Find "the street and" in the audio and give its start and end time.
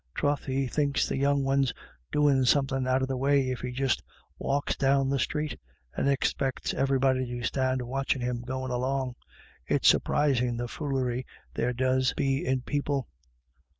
5.09-6.07